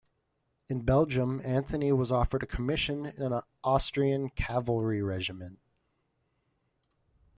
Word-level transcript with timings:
In 0.67 0.81
Belgium, 0.81 1.39
Anthony 1.43 1.91
was 1.91 2.11
offered 2.11 2.41
a 2.41 2.47
commission 2.47 3.05
in 3.05 3.21
an 3.31 3.43
Austrian 3.63 4.31
cavalry 4.31 5.03
regiment. 5.03 5.59